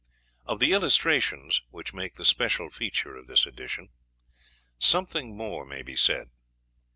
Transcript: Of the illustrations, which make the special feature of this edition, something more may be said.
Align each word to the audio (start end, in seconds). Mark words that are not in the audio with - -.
Of 0.47 0.59
the 0.59 0.71
illustrations, 0.71 1.61
which 1.69 1.93
make 1.93 2.15
the 2.15 2.25
special 2.25 2.71
feature 2.71 3.15
of 3.15 3.27
this 3.27 3.45
edition, 3.45 3.89
something 4.79 5.37
more 5.37 5.63
may 5.63 5.83
be 5.83 5.95
said. 5.95 6.31